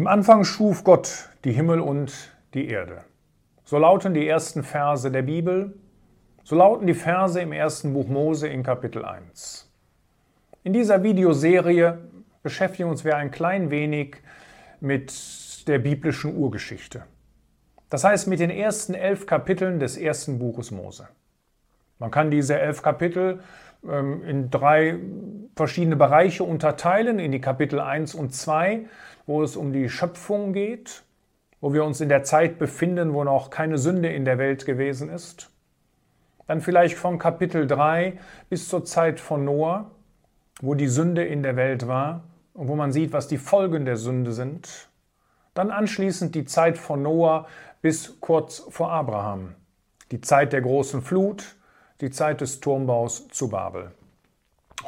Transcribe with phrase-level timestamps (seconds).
[0.00, 2.10] Im Anfang schuf Gott die Himmel und
[2.54, 3.04] die Erde.
[3.64, 5.78] So lauten die ersten Verse der Bibel,
[6.42, 9.70] so lauten die Verse im ersten Buch Mose in Kapitel 1.
[10.64, 11.98] In dieser Videoserie
[12.42, 14.16] beschäftigen uns wir ein klein wenig
[14.80, 17.02] mit der biblischen Urgeschichte.
[17.90, 21.08] Das heißt mit den ersten elf Kapiteln des ersten Buches Mose.
[21.98, 23.40] Man kann diese elf Kapitel
[23.86, 24.98] ähm, in drei
[25.56, 28.86] verschiedene Bereiche unterteilen, in die Kapitel 1 und 2,
[29.26, 31.02] wo es um die Schöpfung geht,
[31.60, 35.10] wo wir uns in der Zeit befinden, wo noch keine Sünde in der Welt gewesen
[35.10, 35.50] ist.
[36.46, 38.18] Dann vielleicht von Kapitel 3
[38.48, 39.90] bis zur Zeit von Noah,
[40.60, 42.24] wo die Sünde in der Welt war
[42.54, 44.88] und wo man sieht, was die Folgen der Sünde sind.
[45.54, 47.46] Dann anschließend die Zeit von Noah
[47.82, 49.54] bis kurz vor Abraham,
[50.10, 51.56] die Zeit der großen Flut,
[52.00, 53.92] die Zeit des Turmbaus zu Babel.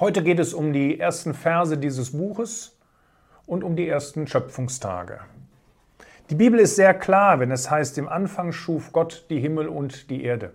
[0.03, 2.77] Heute geht es um die ersten Verse dieses Buches
[3.47, 5.21] und um die ersten Schöpfungstage.
[6.29, 10.11] Die Bibel ist sehr klar, wenn es heißt, im Anfang schuf Gott die Himmel und
[10.11, 10.55] die Erde.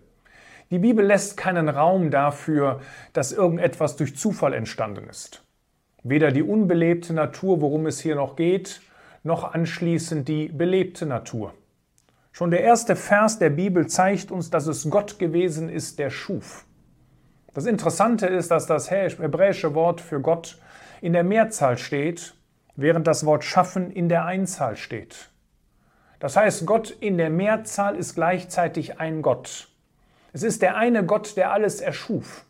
[0.69, 2.81] Die Bibel lässt keinen Raum dafür,
[3.13, 5.45] dass irgendetwas durch Zufall entstanden ist.
[6.03, 8.81] Weder die unbelebte Natur, worum es hier noch geht,
[9.23, 11.53] noch anschließend die belebte Natur.
[12.33, 16.65] Schon der erste Vers der Bibel zeigt uns, dass es Gott gewesen ist, der schuf.
[17.57, 20.59] Das Interessante ist, dass das hebräische Wort für Gott
[21.01, 22.35] in der Mehrzahl steht,
[22.75, 25.31] während das Wort schaffen in der Einzahl steht.
[26.19, 29.69] Das heißt, Gott in der Mehrzahl ist gleichzeitig ein Gott.
[30.33, 32.45] Es ist der eine Gott, der alles erschuf.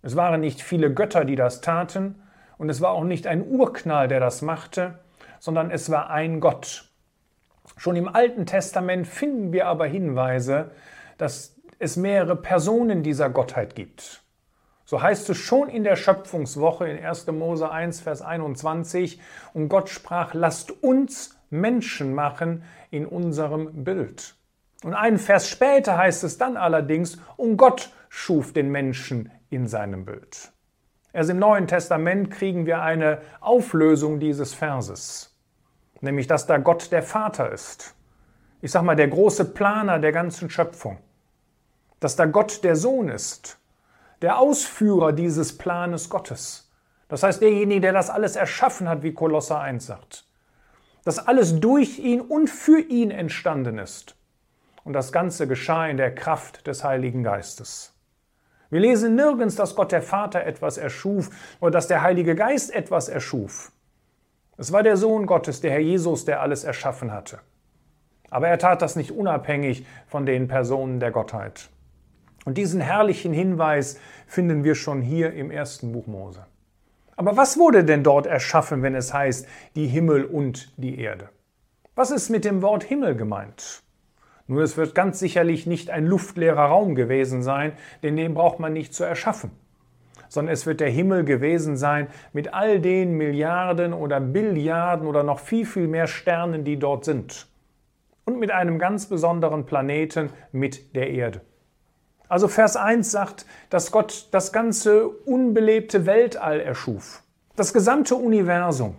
[0.00, 2.22] Es waren nicht viele Götter, die das taten,
[2.56, 5.00] und es war auch nicht ein Urknall, der das machte,
[5.38, 6.90] sondern es war ein Gott.
[7.76, 10.70] Schon im Alten Testament finden wir aber Hinweise,
[11.18, 14.22] dass es mehrere Personen dieser Gottheit gibt.
[14.90, 17.28] So heißt es schon in der Schöpfungswoche in 1.
[17.28, 19.20] Mose 1, Vers 21,
[19.54, 24.34] und Gott sprach, lasst uns Menschen machen in unserem Bild.
[24.82, 30.04] Und einen Vers später heißt es dann allerdings, und Gott schuf den Menschen in seinem
[30.04, 30.50] Bild.
[31.12, 35.30] Erst im Neuen Testament kriegen wir eine Auflösung dieses Verses
[36.02, 37.94] nämlich dass da Gott der Vater ist.
[38.62, 40.96] Ich sage mal, der große Planer der ganzen Schöpfung.
[42.00, 43.59] Dass da Gott der Sohn ist,
[44.22, 46.70] der Ausführer dieses Planes Gottes.
[47.08, 50.24] Das heißt, derjenige, der das alles erschaffen hat, wie Kolosser 1 sagt.
[51.04, 54.16] Dass alles durch ihn und für ihn entstanden ist.
[54.84, 57.94] Und das Ganze geschah in der Kraft des Heiligen Geistes.
[58.70, 61.30] Wir lesen nirgends, dass Gott der Vater etwas erschuf
[61.60, 63.72] oder dass der Heilige Geist etwas erschuf.
[64.56, 67.40] Es war der Sohn Gottes, der Herr Jesus, der alles erschaffen hatte.
[68.30, 71.68] Aber er tat das nicht unabhängig von den Personen der Gottheit.
[72.50, 73.96] Und diesen herrlichen Hinweis
[74.26, 76.44] finden wir schon hier im ersten Buch Mose.
[77.14, 79.46] Aber was wurde denn dort erschaffen, wenn es heißt
[79.76, 81.28] die Himmel und die Erde?
[81.94, 83.84] Was ist mit dem Wort Himmel gemeint?
[84.48, 87.70] Nur es wird ganz sicherlich nicht ein luftleerer Raum gewesen sein,
[88.02, 89.52] denn den braucht man nicht zu erschaffen
[90.28, 95.38] sondern es wird der Himmel gewesen sein mit all den Milliarden oder Billiarden oder noch
[95.38, 97.48] viel, viel mehr Sternen, die dort sind.
[98.24, 101.42] Und mit einem ganz besonderen Planeten, mit der Erde.
[102.30, 107.24] Also Vers 1 sagt, dass Gott das ganze unbelebte Weltall erschuf,
[107.56, 108.96] das gesamte Universum.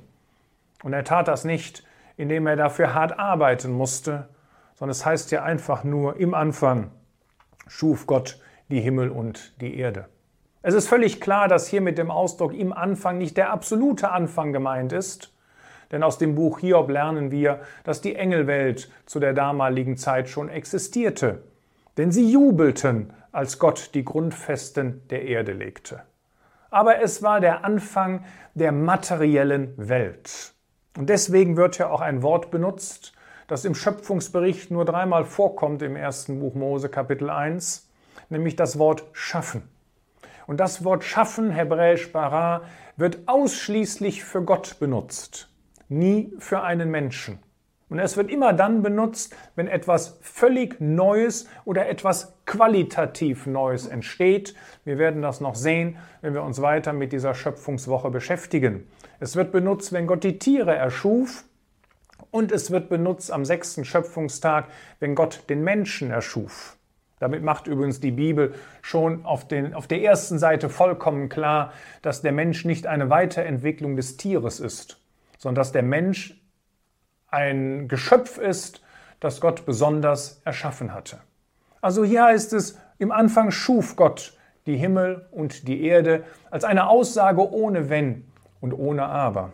[0.84, 1.86] Und er tat das nicht,
[2.18, 4.28] indem er dafür hart arbeiten musste,
[4.76, 6.92] sondern es heißt ja einfach nur, im Anfang
[7.68, 8.38] schuf Gott
[8.70, 10.08] die Himmel und die Erde.
[10.62, 14.52] Es ist völlig klar, dass hier mit dem Ausdruck im Anfang nicht der absolute Anfang
[14.52, 15.34] gemeint ist,
[15.94, 20.50] denn aus dem Buch Hiob lernen wir, dass die Engelwelt zu der damaligen Zeit schon
[20.50, 21.44] existierte,
[21.98, 26.04] denn sie jubelten, als Gott die Grundfesten der Erde legte.
[26.70, 30.54] Aber es war der Anfang der materiellen Welt.
[30.98, 33.14] Und deswegen wird ja auch ein Wort benutzt,
[33.48, 37.90] das im Schöpfungsbericht nur dreimal vorkommt im ersten Buch Mose Kapitel 1,
[38.30, 39.70] nämlich das Wort schaffen.
[40.48, 42.64] Und das Wort schaffen, hebräisch bara,
[42.98, 45.50] wird ausschließlich für Gott benutzt,
[45.90, 47.40] nie für einen Menschen.
[47.92, 54.56] Und es wird immer dann benutzt, wenn etwas völlig Neues oder etwas qualitativ Neues entsteht.
[54.86, 58.88] Wir werden das noch sehen, wenn wir uns weiter mit dieser Schöpfungswoche beschäftigen.
[59.20, 61.44] Es wird benutzt, wenn Gott die Tiere erschuf.
[62.32, 64.70] Und es wird benutzt am sechsten Schöpfungstag,
[65.02, 66.78] wenn Gott den Menschen erschuf.
[67.20, 71.74] Damit macht übrigens die Bibel schon auf, den, auf der ersten Seite vollkommen klar,
[72.04, 75.02] dass der Mensch nicht eine Weiterentwicklung des Tieres ist,
[75.38, 76.41] sondern dass der Mensch
[77.32, 78.82] ein Geschöpf ist,
[79.20, 81.20] das Gott besonders erschaffen hatte.
[81.82, 84.38] Also hier heißt es, im Anfang schuf Gott
[84.68, 88.26] die Himmel und die Erde als eine Aussage ohne Wenn
[88.60, 89.54] und ohne Aber.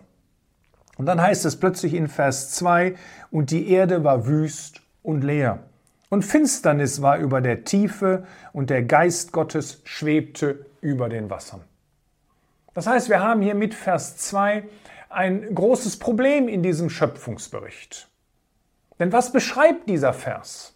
[0.98, 2.96] Und dann heißt es plötzlich in Vers 2,
[3.32, 5.60] und die Erde war wüst und leer.
[6.10, 11.62] Und Finsternis war über der Tiefe und der Geist Gottes schwebte über den Wassern.
[12.74, 14.64] Das heißt, wir haben hier mit Vers 2
[15.10, 18.10] ein großes Problem in diesem Schöpfungsbericht.
[19.00, 20.76] Denn was beschreibt dieser Vers?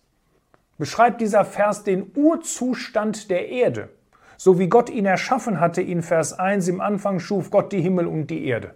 [0.78, 3.89] Beschreibt dieser Vers den Urzustand der Erde,
[4.38, 8.07] so wie Gott ihn erschaffen hatte in Vers 1 im Anfang schuf Gott die Himmel
[8.07, 8.75] und die Erde.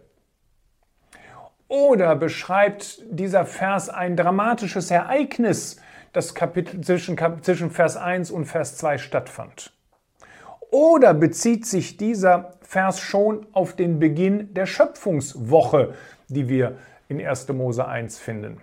[1.68, 5.78] Oder beschreibt dieser Vers ein dramatisches Ereignis,
[6.14, 9.74] das Kapitel zwischen, zwischen Vers 1 und Vers 2 stattfand?
[10.76, 15.94] Oder bezieht sich dieser Vers schon auf den Beginn der Schöpfungswoche,
[16.28, 16.76] die wir
[17.08, 17.48] in 1.
[17.54, 18.58] Mose 1 finden?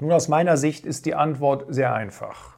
[0.00, 2.56] Nun, aus meiner Sicht ist die Antwort sehr einfach.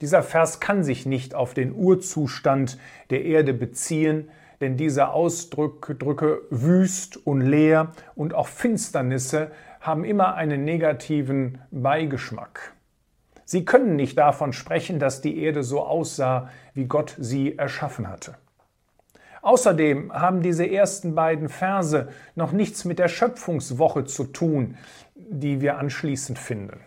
[0.00, 2.78] Dieser Vers kann sich nicht auf den Urzustand
[3.10, 4.30] der Erde beziehen,
[4.62, 9.50] denn diese Ausdrücke wüst und leer und auch Finsternisse
[9.82, 12.72] haben immer einen negativen Beigeschmack.
[13.50, 18.36] Sie können nicht davon sprechen, dass die Erde so aussah, wie Gott sie erschaffen hatte.
[19.42, 24.76] Außerdem haben diese ersten beiden Verse noch nichts mit der Schöpfungswoche zu tun,
[25.16, 26.78] die wir anschließend finden.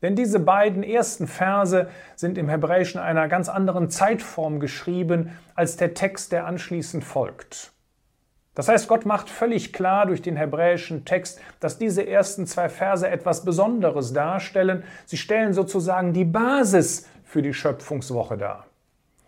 [0.00, 5.94] Denn diese beiden ersten Verse sind im Hebräischen einer ganz anderen Zeitform geschrieben als der
[5.94, 7.72] Text, der anschließend folgt.
[8.58, 13.08] Das heißt, Gott macht völlig klar durch den hebräischen Text, dass diese ersten zwei Verse
[13.08, 14.82] etwas Besonderes darstellen.
[15.06, 18.66] Sie stellen sozusagen die Basis für die Schöpfungswoche dar.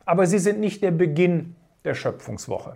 [0.05, 1.55] Aber sie sind nicht der Beginn
[1.85, 2.75] der Schöpfungswoche.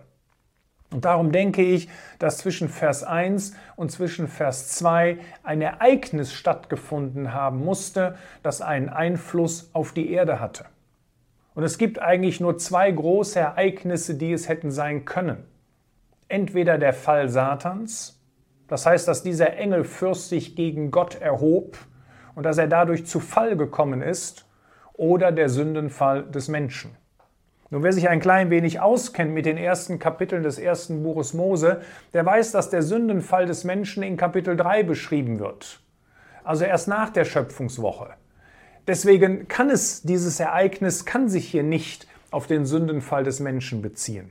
[0.93, 1.89] Und darum denke ich,
[2.21, 8.91] dass zwischen Vers 1 und zwischen Vers 2 ein Ereignis stattgefunden haben musste, das einen
[8.91, 10.67] Einfluss auf die Erde hatte.
[11.57, 15.49] Und es gibt eigentlich nur zwei große Ereignisse, die es hätten sein können.
[16.29, 18.21] Entweder der Fall Satans,
[18.69, 21.77] das heißt, dass dieser Engelfürst sich gegen Gott erhob
[22.35, 24.47] und dass er dadurch zu Fall gekommen ist,
[24.95, 26.97] oder der Sündenfall des Menschen.
[27.71, 31.81] Nun, wer sich ein klein wenig auskennt mit den ersten Kapiteln des ersten Buches Mose,
[32.13, 35.81] der weiß, dass der Sündenfall des Menschen in Kapitel 3 beschrieben wird.
[36.45, 38.11] Also erst nach der Schöpfungswoche.
[38.87, 44.31] Deswegen kann es, dieses Ereignis kann sich hier nicht auf den Sündenfall des Menschen beziehen.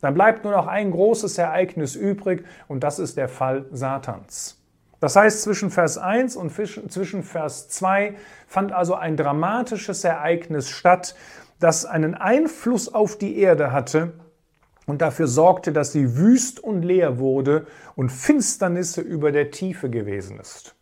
[0.00, 4.60] Dann bleibt nur noch ein großes Ereignis übrig und das ist der Fall Satans.
[5.00, 8.14] Das heißt, zwischen Vers 1 und zwischen Vers 2
[8.46, 11.14] fand also ein dramatisches Ereignis statt,
[11.60, 14.12] das einen Einfluss auf die Erde hatte
[14.86, 20.40] und dafür sorgte, dass sie wüst und leer wurde und Finsternisse über der Tiefe gewesen
[20.40, 20.74] ist.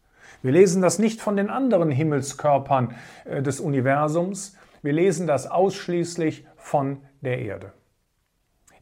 [0.43, 2.95] Wir lesen das nicht von den anderen Himmelskörpern
[3.25, 7.73] äh, des Universums, wir lesen das ausschließlich von der Erde.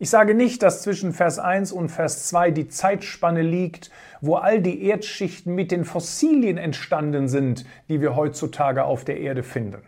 [0.02, 3.90] Ich sage nicht, dass zwischen Vers 1 und Vers 2 die Zeitspanne liegt,
[4.22, 9.42] wo all die Erdschichten mit den Fossilien entstanden sind, die wir heutzutage auf der Erde
[9.42, 9.82] finden.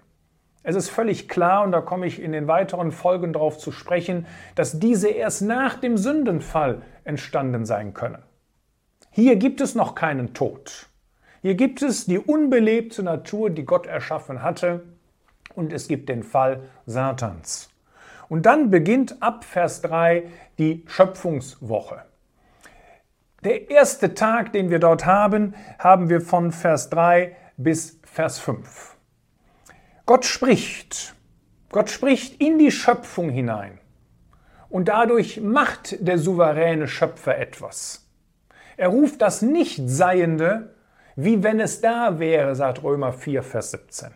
[0.63, 4.27] Es ist völlig klar, und da komme ich in den weiteren Folgen darauf zu sprechen,
[4.55, 8.23] dass diese erst nach dem Sündenfall entstanden sein können.
[9.11, 10.89] Hier gibt es noch keinen Tod.
[11.41, 14.83] Hier gibt es die unbelebte Natur, die Gott erschaffen hatte,
[15.55, 17.72] und es gibt den Fall Satans.
[18.33, 20.23] Und dann beginnt ab Vers 3
[20.57, 22.01] die Schöpfungswoche.
[23.45, 28.97] Der erste Tag, den wir dort haben, haben wir von Vers 3 bis Vers 5.
[30.07, 31.15] Gott spricht.
[31.73, 33.79] Gott spricht in die Schöpfung hinein.
[34.71, 38.09] Und dadurch macht der souveräne Schöpfer etwas.
[38.79, 40.75] Er ruft das Nichtseiende,
[41.17, 44.09] wie wenn es da wäre, sagt Römer 4, Vers 17.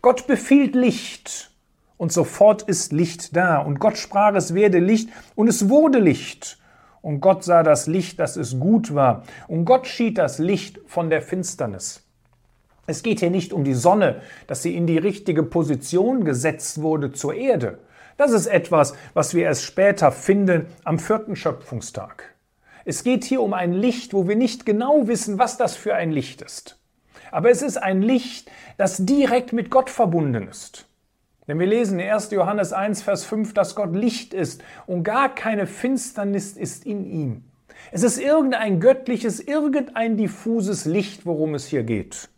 [0.00, 1.55] Gott befiehlt Licht
[1.96, 3.58] und sofort ist Licht da.
[3.58, 6.58] Und Gott sprach, es werde Licht und es wurde Licht.
[7.02, 9.22] Und Gott sah das Licht, dass es gut war.
[9.48, 12.02] Und Gott schied das Licht von der Finsternis.
[12.86, 17.12] Es geht hier nicht um die Sonne, dass sie in die richtige Position gesetzt wurde
[17.12, 17.78] zur Erde.
[18.16, 22.34] Das ist etwas, was wir erst später finden am vierten Schöpfungstag.
[22.84, 26.12] Es geht hier um ein Licht, wo wir nicht genau wissen, was das für ein
[26.12, 26.78] Licht ist.
[27.32, 30.85] Aber es ist ein Licht, das direkt mit Gott verbunden ist.
[31.48, 32.30] Denn wir lesen in 1.
[32.32, 37.44] Johannes 1, Vers 5, dass Gott Licht ist und gar keine Finsternis ist in ihm.
[37.92, 42.28] Es ist irgendein göttliches, irgendein diffuses Licht, worum es hier geht.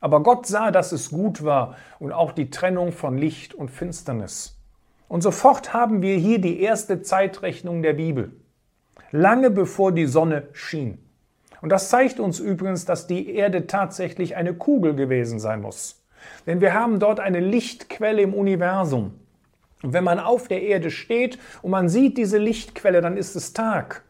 [0.00, 4.56] Aber Gott sah, dass es gut war und auch die Trennung von Licht und Finsternis.
[5.08, 8.32] Und sofort haben wir hier die erste Zeitrechnung der Bibel.
[9.12, 10.98] Lange bevor die Sonne schien.
[11.60, 15.99] Und das zeigt uns übrigens, dass die Erde tatsächlich eine Kugel gewesen sein muss.
[16.46, 19.14] Denn wir haben dort eine Lichtquelle im Universum.
[19.82, 23.52] Und wenn man auf der Erde steht und man sieht diese Lichtquelle, dann ist es
[23.52, 24.02] Tag.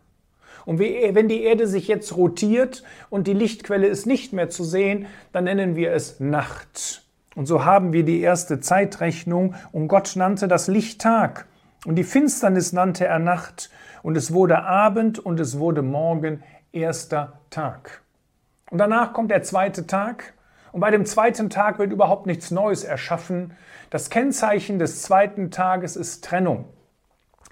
[0.66, 5.06] Und wenn die Erde sich jetzt rotiert und die Lichtquelle ist nicht mehr zu sehen,
[5.32, 7.02] dann nennen wir es Nacht.
[7.34, 11.46] Und so haben wir die erste Zeitrechnung und Gott nannte das Licht Tag
[11.86, 13.70] und die Finsternis nannte er Nacht
[14.02, 18.02] und es wurde Abend und es wurde Morgen erster Tag.
[18.70, 20.34] Und danach kommt der zweite Tag
[20.72, 23.56] und bei dem zweiten Tag wird überhaupt nichts Neues erschaffen.
[23.90, 26.66] Das Kennzeichen des zweiten Tages ist Trennung.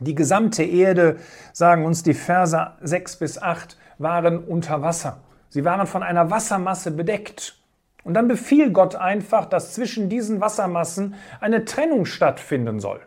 [0.00, 1.16] Die gesamte Erde,
[1.52, 5.22] sagen uns die Verse 6 bis 8, waren unter Wasser.
[5.48, 7.56] Sie waren von einer Wassermasse bedeckt.
[8.04, 13.00] Und dann befiel Gott einfach, dass zwischen diesen Wassermassen eine Trennung stattfinden soll.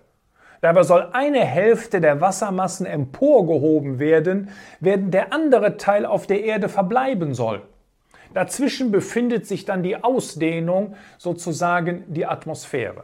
[0.60, 4.50] Dabei soll eine Hälfte der Wassermassen emporgehoben werden,
[4.80, 7.64] während der andere Teil auf der Erde verbleiben soll.
[8.34, 13.04] Dazwischen befindet sich dann die Ausdehnung, sozusagen die Atmosphäre.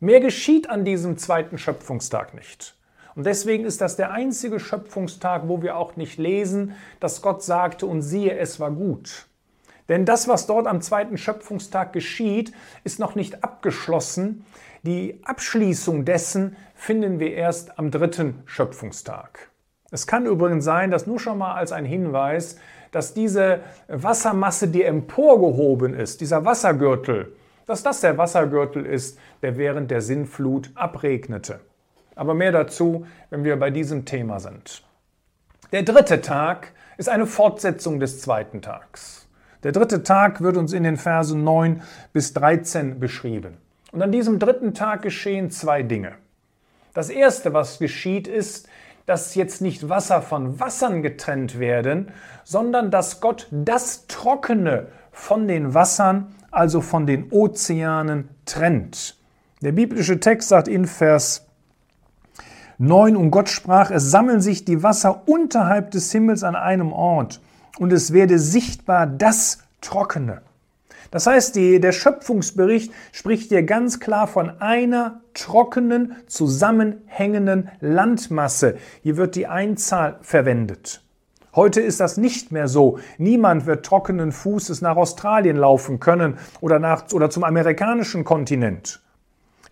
[0.00, 2.74] Mehr geschieht an diesem zweiten Schöpfungstag nicht.
[3.14, 7.86] Und deswegen ist das der einzige Schöpfungstag, wo wir auch nicht lesen, dass Gott sagte
[7.86, 9.26] und siehe, es war gut.
[9.88, 14.44] Denn das, was dort am zweiten Schöpfungstag geschieht, ist noch nicht abgeschlossen.
[14.82, 19.51] Die Abschließung dessen finden wir erst am dritten Schöpfungstag.
[19.92, 22.56] Es kann übrigens sein, dass nur schon mal als ein Hinweis,
[22.92, 29.90] dass diese Wassermasse, die emporgehoben ist, dieser Wassergürtel, dass das der Wassergürtel ist, der während
[29.90, 31.60] der Sinnflut abregnete.
[32.16, 34.82] Aber mehr dazu, wenn wir bei diesem Thema sind.
[35.72, 39.28] Der dritte Tag ist eine Fortsetzung des zweiten Tags.
[39.62, 41.82] Der dritte Tag wird uns in den Versen 9
[42.12, 43.58] bis 13 beschrieben.
[43.92, 46.14] Und an diesem dritten Tag geschehen zwei Dinge.
[46.94, 48.68] Das erste, was geschieht, ist,
[49.06, 52.12] dass jetzt nicht Wasser von Wassern getrennt werden,
[52.44, 59.16] sondern dass Gott das Trockene von den Wassern, also von den Ozeanen, trennt.
[59.62, 61.46] Der biblische Text sagt in Vers
[62.78, 67.40] 9, und Gott sprach, es sammeln sich die Wasser unterhalb des Himmels an einem Ort,
[67.78, 70.42] und es werde sichtbar das Trockene.
[71.12, 78.78] Das heißt, die, der Schöpfungsbericht spricht hier ganz klar von einer trockenen, zusammenhängenden Landmasse.
[79.02, 81.04] Hier wird die Einzahl verwendet.
[81.54, 82.98] Heute ist das nicht mehr so.
[83.18, 89.02] Niemand wird trockenen Fußes nach Australien laufen können oder, nach, oder zum amerikanischen Kontinent.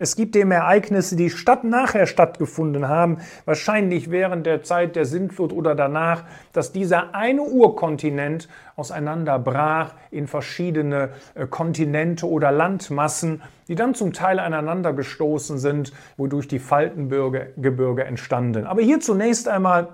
[0.01, 5.53] Es gibt eben Ereignisse, die statt nachher stattgefunden haben, wahrscheinlich während der Zeit der Sintflut
[5.53, 13.93] oder danach, dass dieser eine Urkontinent auseinanderbrach in verschiedene äh, Kontinente oder Landmassen, die dann
[13.93, 18.65] zum Teil aneinander gestoßen sind, wodurch die Faltengebirge entstanden.
[18.65, 19.89] Aber hier zunächst einmal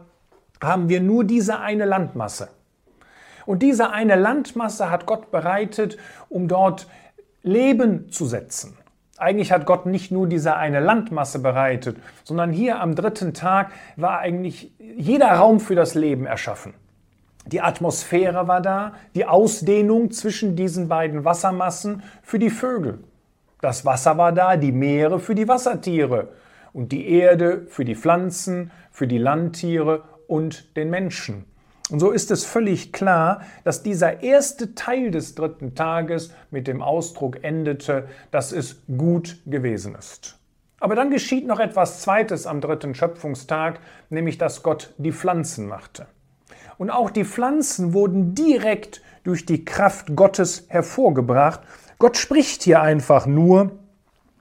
[0.63, 2.47] haben wir nur diese eine Landmasse.
[3.45, 5.97] Und diese eine Landmasse hat Gott bereitet,
[6.29, 6.87] um dort
[7.43, 8.77] Leben zu setzen.
[9.17, 14.19] Eigentlich hat Gott nicht nur diese eine Landmasse bereitet, sondern hier am dritten Tag war
[14.19, 16.75] eigentlich jeder Raum für das Leben erschaffen.
[17.47, 22.99] Die Atmosphäre war da, die Ausdehnung zwischen diesen beiden Wassermassen für die Vögel.
[23.61, 26.27] Das Wasser war da, die Meere für die Wassertiere
[26.73, 31.45] und die Erde für die Pflanzen, für die Landtiere und den Menschen.
[31.89, 36.81] Und so ist es völlig klar, dass dieser erste Teil des dritten Tages mit dem
[36.81, 40.37] Ausdruck endete, dass es gut gewesen ist.
[40.79, 43.79] Aber dann geschieht noch etwas Zweites am dritten Schöpfungstag,
[44.09, 46.07] nämlich dass Gott die Pflanzen machte.
[46.77, 51.61] Und auch die Pflanzen wurden direkt durch die Kraft Gottes hervorgebracht.
[51.97, 53.71] Gott spricht hier einfach nur,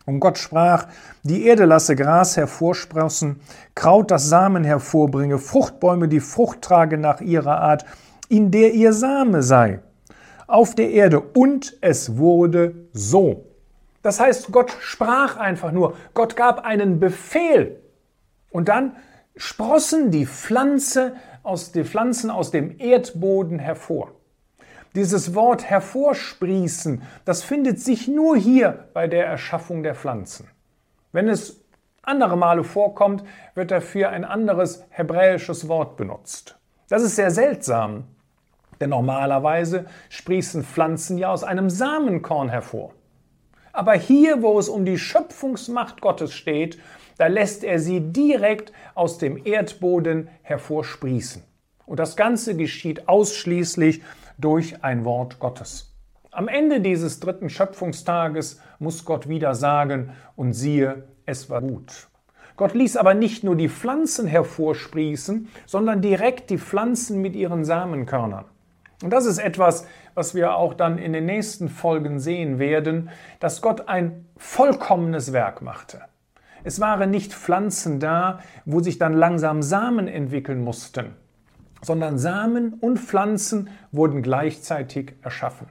[0.06, 0.86] und Gott sprach,
[1.24, 3.40] die Erde lasse Gras hervorsprossen,
[3.74, 7.84] Kraut das Samen hervorbringe, Fruchtbäume die Frucht trage nach ihrer Art,
[8.28, 9.80] in der ihr Same sei,
[10.46, 11.20] auf der Erde.
[11.20, 13.46] Und es wurde so.
[14.02, 17.80] Das heißt, Gott sprach einfach nur, Gott gab einen Befehl.
[18.50, 18.94] Und dann
[19.36, 24.12] sprossen die Pflanze aus, die Pflanzen aus dem Erdboden hervor.
[24.96, 30.48] Dieses Wort hervorsprießen, das findet sich nur hier bei der Erschaffung der Pflanzen.
[31.12, 31.60] Wenn es
[32.00, 33.22] andere Male vorkommt,
[33.54, 36.58] wird dafür ein anderes hebräisches Wort benutzt.
[36.88, 38.04] Das ist sehr seltsam,
[38.80, 42.92] denn normalerweise sprießen Pflanzen ja aus einem Samenkorn hervor.
[43.74, 46.78] Aber hier, wo es um die Schöpfungsmacht Gottes steht,
[47.18, 51.42] da lässt er sie direkt aus dem Erdboden hervorsprießen.
[51.84, 54.02] Und das Ganze geschieht ausschließlich
[54.38, 55.94] durch ein Wort Gottes.
[56.30, 62.08] Am Ende dieses dritten Schöpfungstages muss Gott wieder sagen, und siehe, es war gut.
[62.56, 68.46] Gott ließ aber nicht nur die Pflanzen hervorsprießen, sondern direkt die Pflanzen mit ihren Samenkörnern.
[69.02, 73.60] Und das ist etwas, was wir auch dann in den nächsten Folgen sehen werden, dass
[73.60, 76.00] Gott ein vollkommenes Werk machte.
[76.64, 81.14] Es waren nicht Pflanzen da, wo sich dann langsam Samen entwickeln mussten,
[81.86, 85.68] sondern Samen und Pflanzen wurden gleichzeitig erschaffen.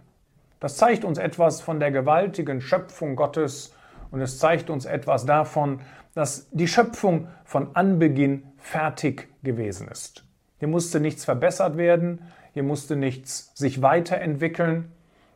[0.62, 3.76] Das zeigt uns etwas von der gewaltigen Schöpfung Gottes
[4.12, 5.82] und es zeigt uns etwas davon,
[6.14, 10.24] dass die Schöpfung von Anbeginn fertig gewesen ist.
[10.60, 12.22] Hier musste nichts verbessert werden,
[12.54, 14.94] hier musste nichts sich weiterentwickeln.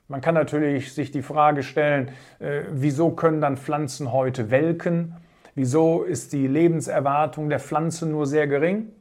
[0.08, 2.10] Man kann natürlich sich die Frage stellen,
[2.40, 5.18] äh, wieso können dann Pflanzen heute welken?
[5.56, 8.94] Wieso ist die Lebenserwartung der Pflanzen nur sehr gering?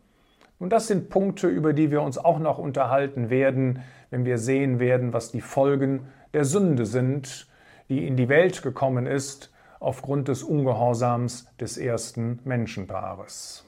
[0.58, 4.80] Und das sind Punkte, über die wir uns auch noch unterhalten werden, wenn wir sehen
[4.80, 7.46] werden, was die Folgen der Sünde sind,
[7.88, 13.67] die in die Welt gekommen ist aufgrund des Ungehorsams des ersten Menschenpaares.